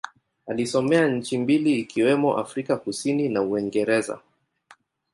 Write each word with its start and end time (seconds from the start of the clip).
Alisomea 0.47 1.07
nchi 1.07 1.37
mbili 1.37 1.79
ikiwemo 1.79 2.37
Afrika 2.37 2.77
Kusini 2.77 3.29
na 3.29 3.41
Uingereza. 3.41 4.19